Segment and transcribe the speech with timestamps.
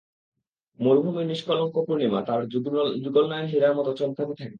[0.79, 2.41] মরুভূমির নিষ্কলংক পূর্ণিমা তার
[3.03, 4.49] যুগলনয়ন হীরার মত চমকাতে থাকে।